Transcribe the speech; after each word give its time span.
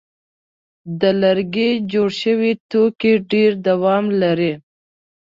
د 0.99 1.01
لرګي 1.21 1.69
جوړ 1.91 2.09
شوي 2.21 2.51
توکي 2.69 3.13
ډېر 3.31 3.51
دوام 3.67 4.05
لري. 4.21 4.53